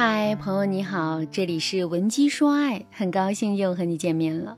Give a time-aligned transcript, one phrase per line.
[0.00, 4.56] 嗨，朋友你好，这里是文姬说爱，很高兴又和你见面了。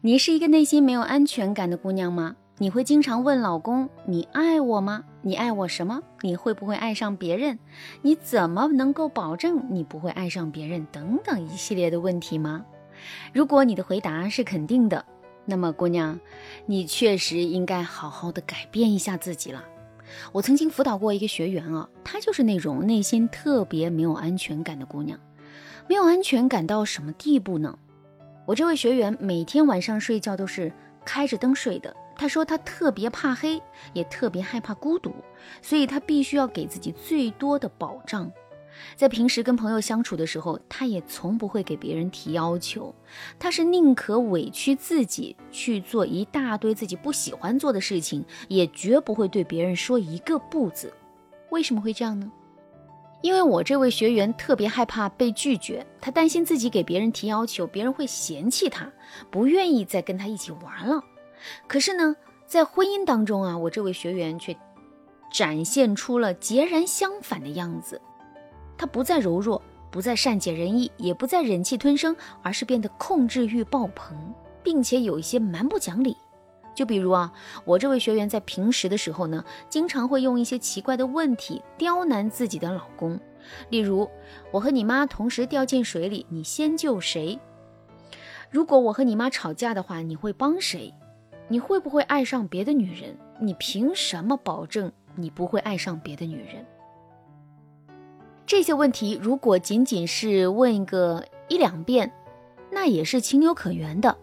[0.00, 2.34] 你是一个内心没有安全感的姑娘吗？
[2.58, 5.04] 你会经常问老公：“你爱我吗？
[5.22, 6.02] 你爱我什么？
[6.22, 7.60] 你会不会爱上别人？
[8.02, 12.64] 你怎么能够保证你不会爱上别人？”等等一系列的问题吗？
[13.32, 15.04] 如果你的回答是肯定的，
[15.44, 16.18] 那么姑娘，
[16.66, 19.62] 你确实应该好好的改变一下自己了。
[20.32, 25.18] 我曾经辅导过一个学员啊，她就是那种内心特别没有安全感的姑娘，
[25.88, 27.78] 没有安全感到什么地步呢？
[28.46, 30.72] 我这位学员每天晚上睡觉都是
[31.04, 31.94] 开着灯睡的。
[32.16, 35.14] 她说她特别怕黑，也特别害怕孤独，
[35.62, 38.30] 所以她必须要给自己最多的保障。
[38.96, 42.94] 在平时跟朋友相处的时候，他也从不会给别人提要求，
[43.38, 50.92] 他是宁可委屈自己去做一大堆自己不喜欢做的事情，也绝不会对别人说一个不字。
[51.50, 52.30] 为什么会这样呢？
[53.22, 58.90] 因为我这位学员特别害怕被拒绝，他担心自己给别人提要求，别人会嫌弃他，
[59.30, 61.04] 不愿意再跟他一起玩了。
[61.66, 62.16] 可是呢，
[62.46, 64.56] 在婚姻当中啊，我这位学员却
[65.30, 68.00] 展现出了截然相反的样子。
[68.80, 74.16] 他不再柔弱，不再善解人意，也不再忍气吞声，而是变得控制欲爆棚，
[74.62, 76.16] 并且有一些蛮不讲理。
[76.74, 77.30] 就比如啊，
[77.66, 83.20] 我这位学员在平时的时候呢，经常会用一些奇怪的问题刁难自己的老公。
[83.68, 84.08] 例如，
[84.50, 87.38] 我和你妈同时掉进水里，你先救谁？
[88.48, 90.94] 如果我和你妈吵架的话，你会帮谁？
[91.48, 93.14] 你会不会爱上别的女人？
[93.42, 96.64] 你凭什么保证你不会爱上别的女人？
[98.50, 102.12] 这些问题如果仅仅是问个一两遍，
[102.72, 104.18] 那也是情有可原的。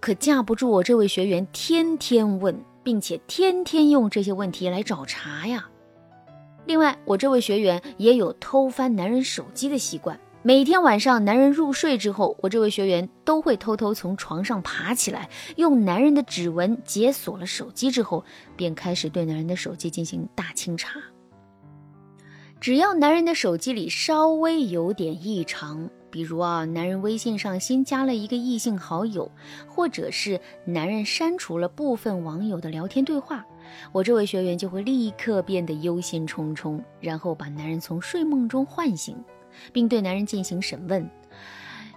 [0.00, 5.68] 可架不住我这位学员天天问，并且天天用这些问题来找茬呀。
[6.64, 10.18] 另外，我这位学员也有偷翻男人手机的习惯。
[10.40, 18.24] 每天晚上男人入睡之后，我这位学员都会偷偷从床上爬起来，用男人的指纹解锁了手机之后，
[18.56, 20.98] 便开始对男人的手机进行大清查。
[22.66, 29.30] 只要男人的手机里稍微有点异常，比如啊，男人微信上新加了一个异性好友，
[29.68, 33.46] 或者是男人删除了部分网友的聊天对话，
[33.92, 39.16] 我这位学员就会立刻变得忧心忡忡，然后把男人从睡梦中唤醒，
[39.72, 41.08] 并对男人进行审问。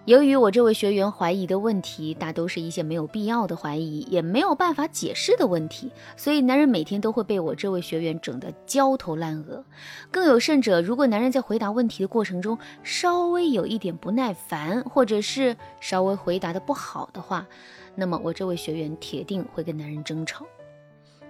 [0.10, 9.64] 由于我这位学员怀疑的问题大都是一些没有必要的怀疑，也没有办法解释的问题，所以男人每天都会被我这位学员整得焦头烂额。
[10.10, 17.46] 更有甚者，如果男人在回答问题的过程中稍微有一点不耐烦，或者是稍微回答的不好的话，
[17.94, 20.44] 那么我这位学员铁定会跟男人争吵。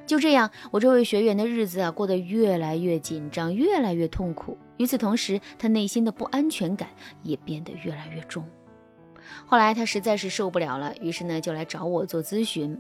[0.08, 4.58] 就这样，我这位学员的日子啊过得越来越紧张，越来越痛苦。
[4.78, 6.88] 与此同时，他内心的不安全感
[7.24, 8.42] 也变得越来越重。
[9.46, 12.80] 后来他实在是受不了了，于是呢就来找我做咨询。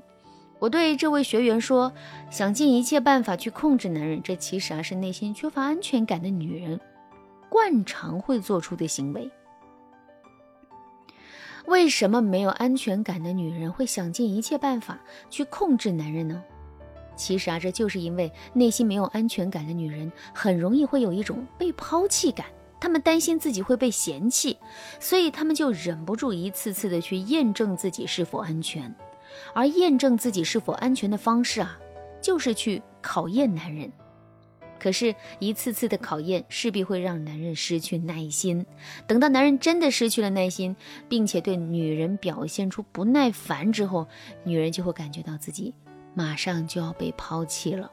[0.59, 1.93] 我对这位学员说
[2.29, 6.77] ：“想尽一切办法去控制男人，这其实啊是内心缺乏安全感的女人
[7.47, 9.31] 惯常会做出的行为。
[11.65, 14.99] 为什么没有安全感的女人会想尽一切办法
[15.29, 16.43] 去控制男人呢？
[17.15, 22.45] 其实啊，这就是因为内心没有安全感的女人很容易会有一种被抛弃感。”
[22.79, 24.57] 他们担心自己会被嫌弃，
[24.99, 28.93] 所以他们就忍不住一次次的去验证自己是否安全。
[29.53, 31.77] 而验证自己是否安全的方式啊，
[32.21, 33.91] 就是去考验男人。
[34.79, 38.65] 可是，一次次的考验势必会让男人失去耐心。
[39.05, 40.73] 等到男人真的失去了耐心，
[41.09, 44.07] 并且对女人表现出不耐烦之后，
[44.45, 45.75] 女人就会感觉到自己
[46.13, 47.91] 马上就要被抛弃了。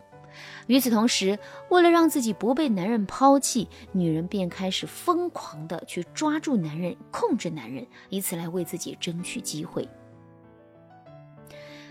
[0.66, 1.38] 与此同时，
[1.68, 9.88] 为了让自己不被男人抛弃，女人便开始疯狂的去抓住男人、控制男人，以此来为自己争取机会。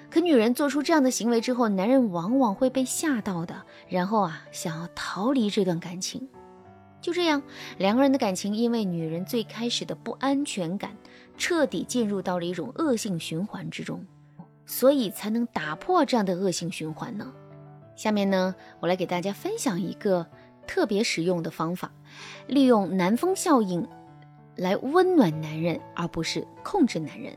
[0.10, 6.28] 可女人做出这样的行为之后，男人往往会被吓到的，然后啊，想要逃离这段感情。
[7.02, 7.44] 就这样，
[7.78, 10.96] 两个人的感情因为女人最开始的不安全感，
[11.38, 14.06] 彻底进入到了一种恶性循环之中，
[14.66, 17.32] 所以才能打破这样的恶性循环呢。
[17.96, 20.26] 下面呢，我来给大家分享一个
[20.68, 21.92] 特别实用的方法，
[22.48, 23.88] 利用南风效应
[24.56, 27.36] 来温暖男人，而不是控制男人。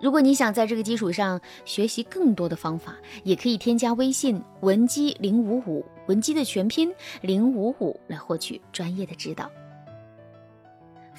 [0.00, 9.50] 如果你想在这个基础上学习更多的方法，也可以添加微信文姬零五五，文姬的全拼零五五，来获取专业的指导。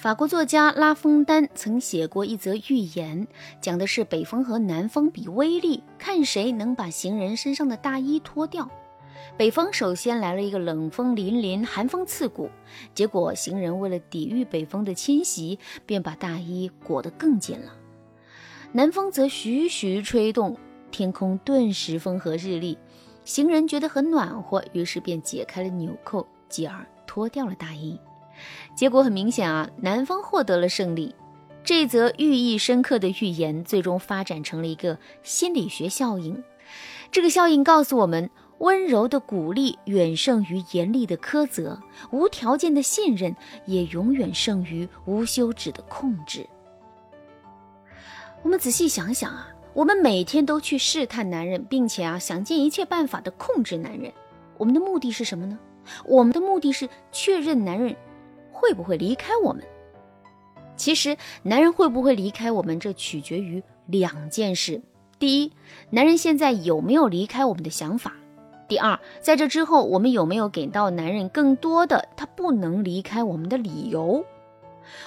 [0.02, 3.24] 法国作家拉封丹曾写过一则寓言，
[3.60, 8.68] 讲的是北风和南风比威力，看谁能把行人身上的大衣脱掉。
[9.36, 12.50] 北方首先来了一个冷风凛凛、寒风刺骨，
[12.92, 17.72] 结果行人为了抵御北风的侵袭，便把大衣裹得更紧了。
[18.72, 20.56] 南风则徐徐吹动，
[20.90, 22.76] 天空顿时风和日丽，
[23.24, 27.96] 行人觉得很暖和，于是便解开了纽扣，继而脱掉了大衣。
[28.74, 31.14] 结果很明显啊，男方获得了胜利。
[31.64, 36.42] 这则寓意深刻的预言，最终发展成了一个心理学效应。
[37.10, 38.30] 这个效应告诉我们。
[38.58, 41.80] 温柔的鼓励远胜于严厉的苛责，
[42.12, 43.34] 无条件的信任
[43.66, 46.46] 也永远胜于无休止的控制。
[48.44, 54.12] 我们仔细想想啊，我们每天都去试探男人，并且啊想尽一切办法的控制男人，
[54.58, 55.58] 我们的目的是什么呢？
[56.04, 57.96] 我们的目的是确认男人
[58.62, 59.60] 会不会离开我们。
[60.76, 64.80] 其实，男人会不会离开我们，这取决于两件事：
[65.18, 65.52] 第一，
[65.90, 68.14] 男人现在有没有离开我们的想法。
[68.68, 74.24] 第二，在这之后，我们有没有给到男人更多的他不能离开我们的理由？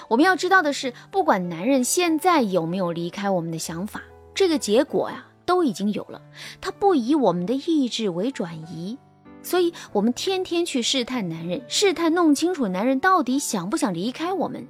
[0.08, 4.02] 我们要知道的是，不管男人现在有没有离开我们的想法，
[4.34, 6.20] 这个结果呀都已经有了。
[6.60, 8.96] 他不以我们的意志为转移，
[9.46, 14.66] 所以我们天天去试探男人，试探弄清楚男人到底想不想离开我们，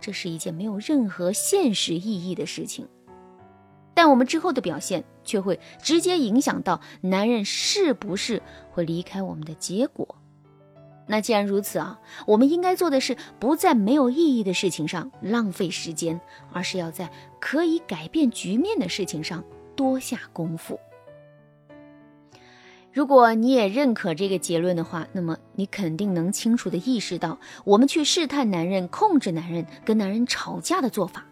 [0.00, 2.86] 这是一件没有任何现实意义的事情。
[3.94, 8.40] 但我们之后的表现却会直接影响到男人是不是
[8.70, 10.14] 会离开我们的结果。
[11.08, 16.20] 那既然如此啊，我们应该做的是不在没有意义的事情上浪费时间，
[16.52, 17.10] 而是要在
[17.40, 19.42] 可以改变局面的事情上
[19.74, 20.78] 多下功夫。
[22.92, 31.24] 如果你也认可这个结论的话，那么你肯定能清楚的意识到，我们去试探男人、控制男人、跟男人吵架的做法。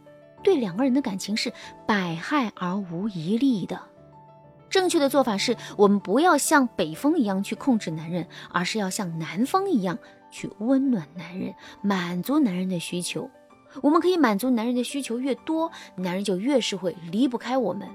[0.42, 1.52] 对两个人的感情是
[1.86, 3.78] 百害而无一利的。
[4.70, 9.98] 正确的做法是我们不要像北风一样去控制男人，而是要像南风一样
[10.30, 13.28] 去温暖男人，满足男人的需求。
[13.82, 17.86] 我们可以满足男人的需求越多，男人就越是会离不开我们。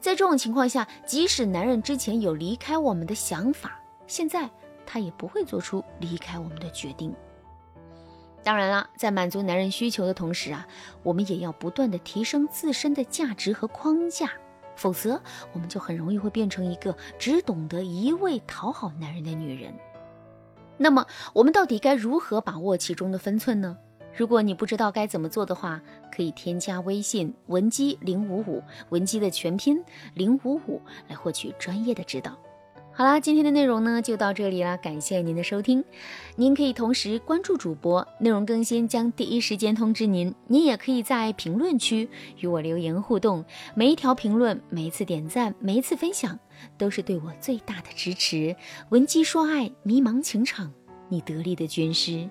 [0.00, 4.50] 在这种情况下，即使男人之前有离开我们的想法，现在
[4.86, 7.14] 他也不会做出离开我们的决定。
[8.42, 10.66] 当然了，在满足男人需求的同时啊，
[11.02, 14.30] 我们也要不断的提升自身的价值和框架，
[14.76, 15.18] 否则
[15.54, 19.72] 我们就很容易会变成一个只懂得一味讨好男人的女人。
[20.76, 23.78] 那么，我们到底该如何把握其中的分寸呢？
[24.16, 25.80] 如果你不知道该怎么做的话，
[26.14, 29.82] 可以添加微信文姬零五五，文姬的全拼
[30.14, 32.38] 零五五，来获取专业的指导。
[32.96, 35.84] 好啦，今天的内容呢就到这里啦，感谢您的收听。
[36.36, 40.32] 您可以同时关注主播，内容更新将第一时间通知您。
[40.46, 42.08] 您也可以在评论区
[42.38, 43.44] 与我留言互动，
[43.74, 46.38] 每一条评论、每一次点赞、每一次分享，
[46.78, 48.54] 都是对我最大的支持。
[48.90, 50.72] 文姬说爱，迷茫情场，
[51.08, 52.28] 你得力的军师。